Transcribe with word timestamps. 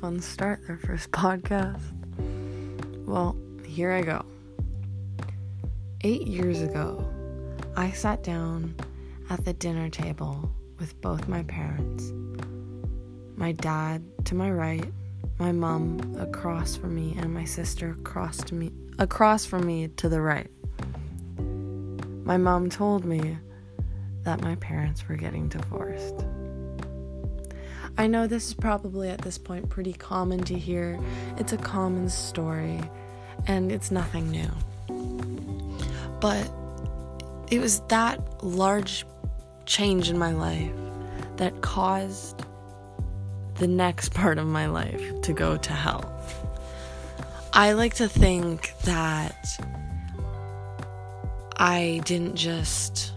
fun 0.00 0.20
start, 0.20 0.66
their 0.66 0.78
first 0.78 1.10
podcast. 1.12 1.82
Well, 3.06 3.36
here 3.66 3.92
I 3.92 4.00
go. 4.00 4.24
Eight 6.02 6.26
years 6.26 6.62
ago, 6.62 7.06
I 7.76 7.90
sat 7.90 8.22
down 8.22 8.74
at 9.28 9.44
the 9.44 9.52
dinner 9.52 9.90
table 9.90 10.50
with 10.78 10.98
both 11.02 11.28
my 11.28 11.42
parents. 11.42 12.12
My 13.36 13.52
dad 13.52 14.02
to 14.24 14.34
my 14.34 14.50
right, 14.50 14.90
my 15.38 15.52
mom 15.52 16.16
across 16.18 16.76
from 16.76 16.94
me, 16.94 17.14
and 17.18 17.34
my 17.34 17.44
sister 17.44 17.90
across 17.90 18.38
to 18.38 18.54
me 18.54 18.72
across 18.98 19.44
from 19.44 19.66
me 19.66 19.88
to 19.88 20.08
the 20.08 20.20
right. 20.20 20.50
My 22.24 22.36
mom 22.36 22.70
told 22.70 23.04
me 23.04 23.38
that 24.24 24.40
my 24.40 24.54
parents 24.56 25.08
were 25.08 25.16
getting 25.16 25.48
divorced. 25.48 26.24
I 28.00 28.06
know 28.06 28.26
this 28.26 28.48
is 28.48 28.54
probably 28.54 29.10
at 29.10 29.20
this 29.20 29.36
point 29.36 29.68
pretty 29.68 29.92
common 29.92 30.42
to 30.44 30.54
hear. 30.58 30.98
It's 31.36 31.52
a 31.52 31.58
common 31.58 32.08
story 32.08 32.80
and 33.46 33.70
it's 33.70 33.90
nothing 33.90 34.30
new. 34.30 34.48
But 36.18 36.50
it 37.50 37.60
was 37.60 37.80
that 37.88 38.42
large 38.42 39.04
change 39.66 40.08
in 40.08 40.16
my 40.16 40.32
life 40.32 40.72
that 41.36 41.60
caused 41.60 42.42
the 43.56 43.68
next 43.68 44.14
part 44.14 44.38
of 44.38 44.46
my 44.46 44.64
life 44.64 45.20
to 45.20 45.34
go 45.34 45.58
to 45.58 45.72
hell. 45.74 46.10
I 47.52 47.72
like 47.72 47.96
to 47.96 48.08
think 48.08 48.72
that 48.84 49.46
I 51.58 52.00
didn't 52.06 52.36
just 52.36 53.12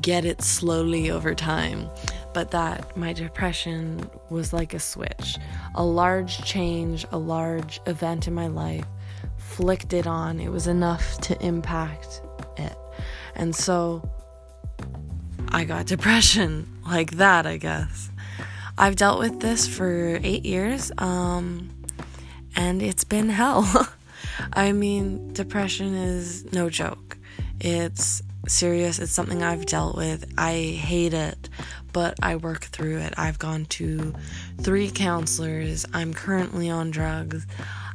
get 0.00 0.24
it 0.24 0.40
slowly 0.40 1.10
over 1.10 1.34
time, 1.34 1.90
but 2.32 2.50
that 2.52 2.96
my 2.96 3.12
depression 3.12 4.08
was 4.28 4.52
like 4.52 4.74
a 4.74 4.80
switch. 4.80 5.36
A 5.74 5.84
large 5.84 6.42
change, 6.44 7.06
a 7.10 7.18
large 7.18 7.80
event 7.86 8.28
in 8.28 8.34
my 8.34 8.46
life 8.46 8.86
flicked 9.38 9.92
it 9.92 10.06
on. 10.06 10.40
It 10.40 10.50
was 10.50 10.66
enough 10.66 11.18
to 11.22 11.40
impact 11.44 12.22
it. 12.56 12.76
And 13.34 13.54
so 13.54 14.08
I 15.48 15.64
got 15.64 15.86
depression 15.86 16.66
like 16.86 17.12
that, 17.12 17.46
I 17.46 17.56
guess. 17.56 18.10
I've 18.78 18.96
dealt 18.96 19.18
with 19.18 19.40
this 19.40 19.66
for 19.66 20.18
eight 20.22 20.44
years, 20.46 20.90
um, 20.96 21.68
and 22.56 22.80
it's 22.80 23.04
been 23.04 23.28
hell. 23.28 23.88
I 24.52 24.72
mean, 24.72 25.32
depression 25.34 25.94
is 25.94 26.50
no 26.52 26.70
joke. 26.70 27.18
It's 27.60 28.22
serious. 28.48 28.98
It's 28.98 29.12
something 29.12 29.42
I've 29.42 29.66
dealt 29.66 29.96
with. 29.96 30.32
I 30.38 30.52
hate 30.52 31.12
it, 31.12 31.50
but 31.92 32.14
I 32.22 32.36
work 32.36 32.64
through 32.64 32.98
it. 32.98 33.14
I've 33.16 33.38
gone 33.38 33.66
to 33.66 34.14
three 34.60 34.90
counselors. 34.90 35.86
I'm 35.92 36.14
currently 36.14 36.70
on 36.70 36.90
drugs. 36.90 37.46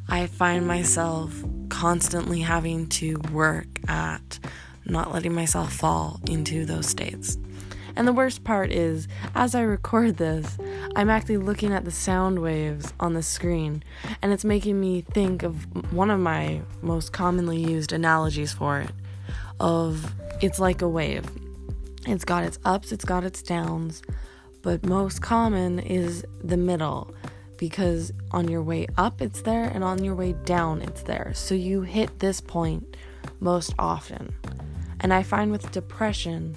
I 0.08 0.28
find 0.28 0.68
myself 0.68 1.34
constantly 1.70 2.42
having 2.42 2.88
to 2.88 3.18
work 3.32 3.68
at 3.88 4.40
not 4.86 5.14
letting 5.14 5.34
myself 5.34 5.74
fall 5.74 6.20
into 6.28 6.66
those 6.66 6.88
states. 6.88 7.38
And 7.96 8.08
the 8.08 8.14
worst 8.14 8.44
part 8.44 8.72
is, 8.72 9.08
as 9.34 9.56
I 9.56 9.62
record 9.62 10.18
this, 10.18 10.58
I'm 10.96 11.10
actually 11.10 11.38
looking 11.38 11.72
at 11.72 11.86
the 11.86 11.92
sound 11.92 12.40
waves 12.40 12.94
on 13.00 13.14
the 13.14 13.24
screen, 13.24 13.84
and 14.22 14.34
it's 14.34 14.44
making 14.44 14.80
me 14.80 15.02
think 15.02 15.44
of 15.44 15.94
one 15.94 16.12
of 16.12 16.20
my 16.20 16.62
most 16.82 17.14
commonly 17.14 17.58
used 17.58 17.94
analogies 17.94 18.52
for 18.52 18.82
it 18.82 18.92
of 19.60 20.14
it's 20.42 20.60
like 20.60 20.82
a 20.82 20.90
wave. 20.90 21.26
It's 22.06 22.26
got 22.26 22.44
its 22.44 22.60
ups, 22.64 22.92
it's 22.92 23.06
got 23.06 23.24
its 23.24 23.42
downs, 23.42 24.02
but 24.62 24.86
most 24.86 25.22
common 25.22 25.80
is 25.80 26.26
the 26.44 26.58
middle 26.58 27.14
because 27.58 28.12
on 28.32 28.48
your 28.48 28.62
way 28.62 28.86
up 28.98 29.22
it's 29.22 29.42
there 29.42 29.66
and 29.66 29.84
on 29.84 30.04
your 30.04 30.16
way 30.16 30.34
down 30.34 30.82
it's 30.82 31.04
there. 31.04 31.32
So 31.34 31.56
you 31.56 31.82
hit 31.82 32.20
this 32.20 32.42
point 32.42 32.96
most 33.40 33.74
often. 33.80 34.34
And 35.00 35.14
I 35.14 35.24
find 35.24 35.52
with 35.52 35.72
depression 35.72 36.56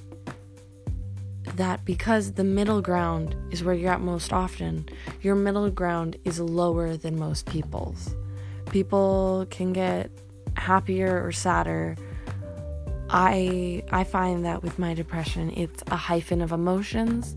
that 1.57 1.85
because 1.85 2.33
the 2.33 2.45
middle 2.45 2.83
ground 2.83 3.35
is 3.51 3.65
where 3.65 3.75
you're 3.75 3.93
at 3.93 4.01
most 4.01 4.33
often, 4.33 4.89
your 5.23 5.35
middle 5.35 5.71
ground 5.71 6.17
is 6.25 6.39
lower 6.39 6.97
than 6.97 7.19
most 7.19 7.47
people's. 7.47 8.15
People 8.71 9.47
can 9.51 9.73
get 9.73 10.11
happier 10.57 11.25
or 11.25 11.33
sadder 11.33 11.97
I 13.11 13.83
I 13.91 14.05
find 14.05 14.45
that 14.45 14.63
with 14.63 14.79
my 14.79 14.95
depression, 14.95 15.51
it's 15.57 15.83
a 15.89 15.97
hyphen 15.97 16.41
of 16.41 16.53
emotions, 16.53 17.37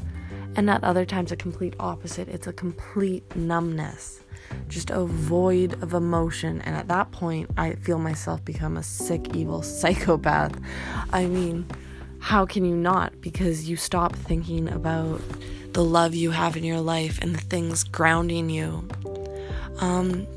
and 0.55 0.69
at 0.69 0.83
other 0.83 1.05
times 1.05 1.31
a 1.31 1.35
complete 1.35 1.75
opposite. 1.79 2.27
It's 2.27 2.47
a 2.47 2.53
complete 2.53 3.35
numbness, 3.35 4.21
just 4.67 4.89
a 4.89 5.05
void 5.05 5.81
of 5.81 5.93
emotion. 5.93 6.61
And 6.61 6.75
at 6.75 6.87
that 6.89 7.11
point, 7.11 7.49
I 7.57 7.73
feel 7.73 7.99
myself 7.99 8.43
become 8.43 8.77
a 8.77 8.83
sick, 8.83 9.35
evil 9.35 9.61
psychopath. 9.79 10.59
I 11.11 11.25
mean, 11.25 11.65
how 12.19 12.45
can 12.45 12.65
you 12.65 12.75
not? 12.75 13.19
Because 13.21 13.69
you 13.69 13.77
stop 13.77 14.15
thinking 14.15 14.69
about 14.69 15.21
the 15.73 15.83
love 15.83 16.13
you 16.13 16.31
have 16.31 16.57
in 16.57 16.63
your 16.63 16.81
life 16.81 17.19
and 17.21 17.33
the 17.33 17.41
things 17.41 17.83
grounding 17.83 18.49
you. 18.49 18.87
Um, 19.79 20.27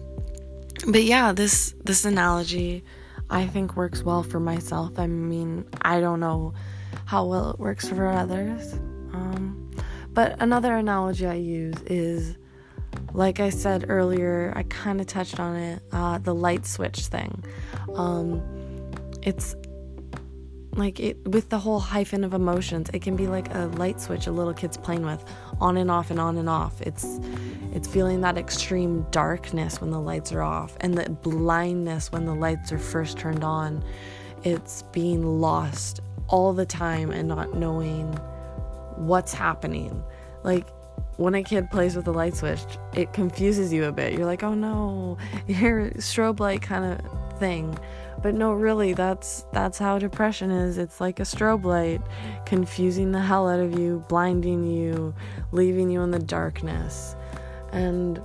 but 0.86 1.04
yeah, 1.04 1.32
this 1.32 1.74
this 1.84 2.04
analogy 2.04 2.84
I 3.30 3.46
think 3.46 3.76
works 3.76 4.02
well 4.02 4.22
for 4.22 4.40
myself. 4.40 4.98
I 4.98 5.06
mean, 5.06 5.66
I 5.82 6.00
don't 6.00 6.20
know 6.20 6.54
how 7.06 7.26
well 7.26 7.50
it 7.50 7.58
works 7.58 7.88
for 7.88 8.06
others. 8.08 8.74
Um, 9.12 9.70
but 10.12 10.36
another 10.40 10.74
analogy 10.76 11.26
I 11.26 11.34
use 11.34 11.76
is, 11.86 12.36
like 13.12 13.40
I 13.40 13.50
said 13.50 13.86
earlier, 13.88 14.52
I 14.54 14.62
kind 14.64 15.00
of 15.00 15.06
touched 15.06 15.40
on 15.40 15.56
it 15.56 15.82
uh, 15.92 16.18
the 16.18 16.34
light 16.34 16.66
switch 16.66 17.06
thing. 17.06 17.44
Um, 17.94 18.42
it's 19.22 19.56
like 20.76 20.98
it 20.98 21.28
with 21.28 21.50
the 21.50 21.58
whole 21.58 21.78
hyphen 21.78 22.24
of 22.24 22.34
emotions 22.34 22.90
it 22.92 23.02
can 23.02 23.16
be 23.16 23.26
like 23.26 23.52
a 23.54 23.66
light 23.76 24.00
switch 24.00 24.26
a 24.26 24.32
little 24.32 24.54
kid's 24.54 24.76
playing 24.76 25.04
with. 25.04 25.24
On 25.60 25.76
and 25.76 25.90
off 25.90 26.10
and 26.10 26.20
on 26.20 26.36
and 26.36 26.48
off. 26.48 26.80
It's 26.82 27.20
it's 27.72 27.88
feeling 27.88 28.20
that 28.22 28.36
extreme 28.38 29.06
darkness 29.10 29.80
when 29.80 29.90
the 29.90 30.00
lights 30.00 30.32
are 30.32 30.42
off 30.42 30.76
and 30.80 30.96
the 30.96 31.10
blindness 31.10 32.12
when 32.12 32.24
the 32.24 32.34
lights 32.34 32.72
are 32.72 32.78
first 32.78 33.18
turned 33.18 33.44
on. 33.44 33.84
It's 34.42 34.82
being 34.92 35.40
lost 35.40 36.00
all 36.28 36.52
the 36.52 36.66
time 36.66 37.10
and 37.10 37.28
not 37.28 37.54
knowing 37.54 38.12
what's 38.96 39.34
happening. 39.34 40.02
Like 40.42 40.66
when 41.16 41.34
a 41.34 41.42
kid 41.42 41.70
plays 41.70 41.94
with 41.94 42.08
a 42.08 42.12
light 42.12 42.34
switch 42.34 42.60
it 42.94 43.12
confuses 43.12 43.72
you 43.72 43.84
a 43.84 43.92
bit. 43.92 44.12
You're 44.12 44.26
like 44.26 44.42
oh 44.42 44.54
no. 44.54 45.18
You're 45.46 45.90
strobe 45.92 46.40
light 46.40 46.62
kind 46.62 46.84
of 46.84 47.38
thing 47.38 47.78
but 48.22 48.34
no, 48.34 48.52
really, 48.52 48.92
that's 48.92 49.44
that's 49.52 49.78
how 49.78 49.98
depression 49.98 50.50
is. 50.50 50.78
It's 50.78 51.00
like 51.00 51.20
a 51.20 51.24
strobe 51.24 51.64
light, 51.64 52.00
confusing 52.46 53.12
the 53.12 53.20
hell 53.20 53.48
out 53.48 53.60
of 53.60 53.78
you, 53.78 54.04
blinding 54.08 54.64
you, 54.64 55.14
leaving 55.52 55.90
you 55.90 56.02
in 56.02 56.10
the 56.10 56.18
darkness. 56.18 57.16
And 57.72 58.20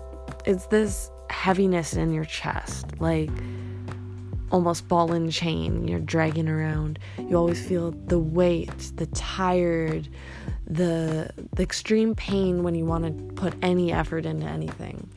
it's 0.45 0.67
this 0.67 1.11
heaviness 1.29 1.93
in 1.93 2.13
your 2.13 2.25
chest, 2.25 2.99
like 2.99 3.29
almost 4.51 4.87
ball 4.87 5.11
and 5.11 5.31
chain 5.31 5.87
you're 5.87 5.99
dragging 5.99 6.49
around. 6.49 6.99
You 7.17 7.37
always 7.37 7.65
feel 7.65 7.91
the 7.91 8.19
weight, 8.19 8.91
the 8.95 9.05
tired, 9.07 10.09
the 10.67 11.31
the 11.53 11.63
extreme 11.63 12.15
pain 12.15 12.63
when 12.63 12.75
you 12.75 12.85
want 12.85 13.05
to 13.05 13.33
put 13.35 13.53
any 13.61 13.91
effort 13.91 14.25
into 14.25 14.45
anything. 14.45 15.09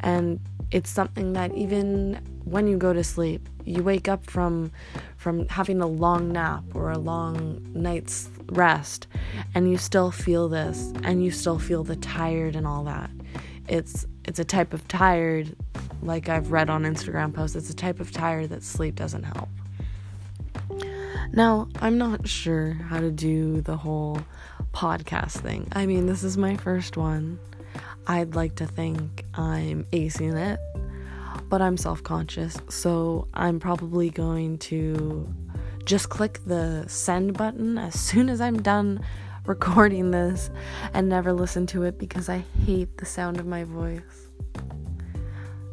And 0.00 0.40
it's 0.70 0.90
something 0.90 1.32
that 1.34 1.54
even 1.54 2.20
when 2.44 2.66
you 2.66 2.76
go 2.76 2.92
to 2.92 3.04
sleep, 3.04 3.48
you 3.64 3.82
wake 3.82 4.08
up 4.08 4.24
from 4.24 4.70
from 5.16 5.48
having 5.48 5.80
a 5.80 5.86
long 5.86 6.32
nap 6.32 6.64
or 6.74 6.90
a 6.90 6.98
long 6.98 7.60
night's 7.74 8.30
rest 8.46 9.06
and 9.54 9.70
you 9.70 9.76
still 9.76 10.10
feel 10.10 10.48
this 10.48 10.92
and 11.02 11.24
you 11.24 11.30
still 11.30 11.58
feel 11.58 11.82
the 11.82 11.96
tired 11.96 12.54
and 12.54 12.66
all 12.66 12.84
that. 12.84 13.10
It's 13.68 14.06
it's 14.24 14.38
a 14.38 14.44
type 14.44 14.72
of 14.72 14.86
tired 14.88 15.54
like 16.02 16.28
I've 16.28 16.52
read 16.52 16.70
on 16.70 16.84
Instagram 16.84 17.34
posts, 17.34 17.56
it's 17.56 17.70
a 17.70 17.74
type 17.74 18.00
of 18.00 18.12
tired 18.12 18.50
that 18.50 18.62
sleep 18.62 18.94
doesn't 18.94 19.24
help. 19.24 19.48
Now, 21.32 21.68
I'm 21.80 21.98
not 21.98 22.28
sure 22.28 22.72
how 22.72 23.00
to 23.00 23.10
do 23.10 23.60
the 23.60 23.76
whole 23.76 24.20
podcast 24.72 25.38
thing. 25.38 25.68
I 25.72 25.86
mean, 25.86 26.06
this 26.06 26.22
is 26.22 26.36
my 26.36 26.56
first 26.56 26.96
one. 26.96 27.38
I'd 28.06 28.34
like 28.34 28.56
to 28.56 28.66
think 28.66 29.24
I'm 29.34 29.84
acing 29.92 30.36
it 30.36 30.60
but 31.48 31.62
I'm 31.62 31.76
self 31.76 32.02
conscious, 32.02 32.56
so 32.68 33.28
I'm 33.34 33.60
probably 33.60 34.10
going 34.10 34.58
to 34.58 35.32
just 35.84 36.08
click 36.08 36.40
the 36.46 36.84
send 36.88 37.36
button 37.36 37.78
as 37.78 37.98
soon 38.00 38.28
as 38.28 38.40
I'm 38.40 38.60
done 38.62 39.00
recording 39.44 40.10
this 40.10 40.50
and 40.92 41.08
never 41.08 41.32
listen 41.32 41.66
to 41.68 41.84
it 41.84 41.98
because 41.98 42.28
I 42.28 42.44
hate 42.64 42.96
the 42.98 43.06
sound 43.06 43.38
of 43.38 43.46
my 43.46 43.64
voice. 43.64 44.28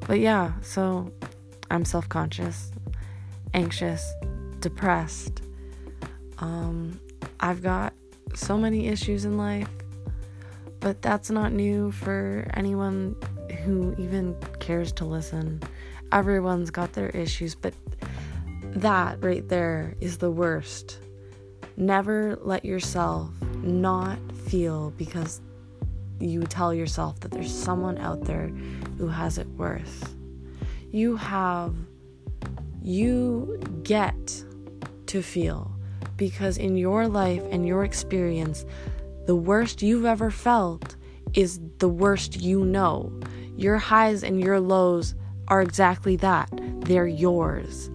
But 0.06 0.20
yeah, 0.20 0.54
so 0.62 1.12
I'm 1.72 1.86
self 1.86 2.08
conscious, 2.10 2.72
anxious, 3.54 4.06
depressed. 4.60 5.42
Um, 6.40 7.00
I've 7.40 7.64
got 7.64 7.94
so 8.36 8.58
many 8.58 8.88
issues 8.88 9.26
in 9.26 9.38
life, 9.38 9.70
but 10.84 11.02
that's 11.02 11.32
not 11.32 11.54
new 11.54 11.92
for 11.92 12.46
anyone 12.56 13.16
who 13.64 13.96
even 13.98 14.36
cares 14.60 14.92
to 14.92 15.06
listen. 15.06 15.64
Everyone's 16.12 16.72
got 16.72 16.92
their 16.92 17.08
issues, 17.12 17.56
but 17.56 17.74
that 18.76 19.24
right 19.24 19.48
there 19.48 19.96
is 20.02 20.18
the 20.18 20.30
worst. 20.30 21.00
Never 21.78 22.38
let 22.42 22.66
yourself 22.66 23.30
not 23.64 24.20
feel 24.36 24.92
because 24.98 25.40
you 26.20 26.44
tell 26.44 26.74
yourself 26.74 27.18
that 27.22 27.32
there's 27.32 27.54
someone 27.54 27.98
out 27.98 28.26
there 28.26 28.50
who 28.98 29.08
has 29.08 29.38
it 29.38 29.48
worse. 29.56 30.04
You 30.92 31.16
have, 31.16 31.74
you 32.82 33.58
get 33.84 34.44
to 35.08 35.22
feel 35.22 35.72
because 36.18 36.58
in 36.58 36.76
your 36.76 37.08
life 37.08 37.42
and 37.52 37.66
your 37.66 37.86
experience, 37.86 38.66
the 39.26 39.36
worst 39.36 39.82
you've 39.82 40.06
ever 40.06 40.30
felt 40.30 40.96
is 41.34 41.60
the 41.80 41.90
worst 41.90 42.42
you 42.42 42.66
know. 42.66 43.12
Your 43.56 43.78
highs 43.78 44.24
and 44.24 44.40
your 44.42 44.60
lows 44.60 45.16
are 45.48 45.62
exactly 45.62 46.16
that. 46.18 46.50
They're 46.82 47.08
yours. 47.08 47.90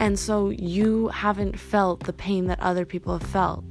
And 0.00 0.18
so 0.18 0.50
you 0.50 1.08
haven't 1.08 1.58
felt 1.58 2.04
the 2.04 2.12
pain 2.12 2.46
that 2.46 2.60
other 2.60 2.84
people 2.84 3.16
have 3.18 3.28
felt. 3.28 3.64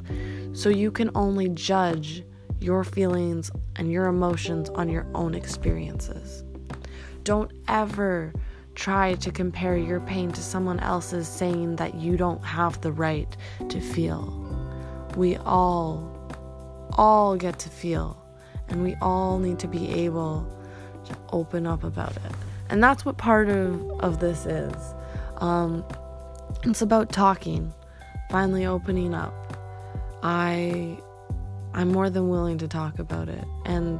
So 0.53 0.69
you 0.69 0.91
can 0.91 1.11
only 1.15 1.49
judge 1.49 2.23
your 2.59 2.83
feelings 2.83 3.51
and 3.75 3.91
your 3.91 4.05
emotions 4.05 4.69
on 4.69 4.87
your 4.87 5.07
own 5.13 5.33
experiences. 5.33 6.43
Don't 7.23 7.51
ever 7.67 8.33
try 8.75 9.15
to 9.15 9.31
compare 9.31 9.77
your 9.77 9.99
pain 10.01 10.31
to 10.31 10.41
someone 10.41 10.79
else's, 10.79 11.27
saying 11.27 11.75
that 11.75 11.95
you 11.95 12.17
don't 12.17 12.43
have 12.43 12.79
the 12.81 12.91
right 12.91 13.35
to 13.69 13.81
feel. 13.81 14.37
We 15.17 15.35
all, 15.37 16.20
all 16.93 17.35
get 17.35 17.59
to 17.59 17.69
feel, 17.69 18.17
and 18.67 18.83
we 18.83 18.95
all 19.01 19.39
need 19.39 19.59
to 19.59 19.67
be 19.67 19.89
able 19.89 20.47
to 21.05 21.17
open 21.31 21.67
up 21.67 21.83
about 21.83 22.15
it. 22.15 22.31
And 22.69 22.83
that's 22.83 23.05
what 23.05 23.17
part 23.17 23.49
of, 23.49 23.99
of 23.99 24.19
this 24.19 24.45
is. 24.45 24.73
Um, 25.37 25.83
it's 26.63 26.81
about 26.81 27.11
talking, 27.11 27.73
finally 28.29 28.65
opening 28.65 29.13
up. 29.13 29.33
I 30.23 30.97
I'm 31.73 31.89
more 31.91 32.09
than 32.09 32.29
willing 32.29 32.57
to 32.59 32.67
talk 32.67 32.99
about 32.99 33.29
it. 33.29 33.43
And 33.65 33.99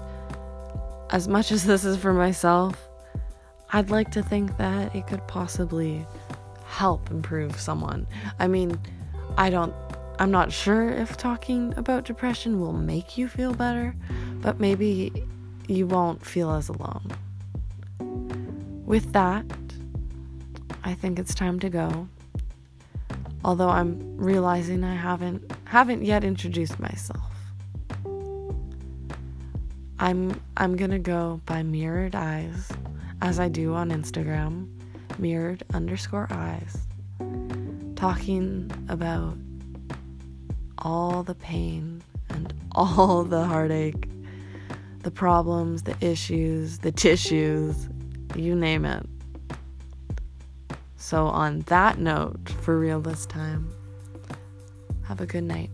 as 1.09 1.27
much 1.27 1.51
as 1.51 1.63
this 1.63 1.85
is 1.85 1.97
for 1.97 2.13
myself, 2.13 2.89
I'd 3.71 3.89
like 3.89 4.11
to 4.11 4.23
think 4.23 4.57
that 4.57 4.93
it 4.93 5.07
could 5.07 5.25
possibly 5.27 6.05
help 6.65 7.09
improve 7.09 7.59
someone. 7.59 8.07
I 8.39 8.47
mean, 8.47 8.77
I 9.38 9.49
don't 9.49 9.73
I'm 10.21 10.29
not 10.29 10.51
sure 10.51 10.88
if 10.88 11.18
talking 11.18 11.73
about 11.77 12.06
depression 12.06 12.59
will 12.59 12.73
make 12.73 13.18
you 13.18 13.27
feel 13.27 13.56
better, 13.56 13.95
but 14.41 14.59
maybe 14.59 15.12
you 15.68 15.88
won't 15.88 16.23
feel 16.23 16.51
as 16.51 16.69
alone. 16.69 17.09
With 18.85 19.13
that, 19.13 19.44
I 20.83 20.94
think 20.94 21.18
it's 21.18 21.33
time 21.33 21.59
to 21.62 21.71
go. 21.71 22.07
Although 23.44 23.69
I'm 23.69 24.15
realizing 24.15 24.83
I 24.83 24.94
haven't 24.94 25.51
haven't 25.63 26.03
yet 26.03 26.24
introduced 26.24 26.79
myself. 26.79 27.33
I'm 29.97 30.39
I'm 30.56 30.75
gonna 30.75 31.00
go 31.00 31.41
by 31.47 31.63
mirrored 31.63 32.13
eyes, 32.13 32.69
as 33.24 33.39
I 33.39 33.47
do 33.47 33.74
on 33.74 33.89
Instagram, 33.89 34.69
mirrored 35.17 35.63
underscore 35.74 36.27
eyes, 36.29 36.77
talking 37.95 38.69
about 38.88 39.35
all 40.81 41.24
the 41.24 41.36
pain 41.36 42.04
and 42.30 42.54
all 42.72 43.24
the 43.24 43.45
heartache, 43.45 44.10
the 45.04 45.12
problems, 45.12 45.83
the 45.83 45.95
issues, 46.01 46.80
the 46.80 46.92
tissues, 46.92 47.89
you 48.36 48.56
name 48.56 48.86
it. 48.86 49.06
So, 50.98 51.28
on 51.28 51.62
that 51.62 52.00
note, 52.00 52.50
for 52.62 52.80
real 52.80 53.01
this 53.01 53.25
time, 53.25 53.74
have 55.04 55.19
a 55.19 55.25
good 55.25 55.44
night. 55.44 55.69